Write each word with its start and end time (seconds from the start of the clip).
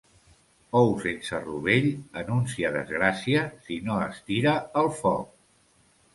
Ou 0.77 0.87
sense 1.03 1.41
rovell 1.43 1.85
anuncia 2.21 2.73
desgràcia 2.77 3.45
si 3.69 3.79
no 3.91 4.01
es 4.09 4.25
tira 4.33 4.57
al 4.83 4.93
foc. 5.05 5.31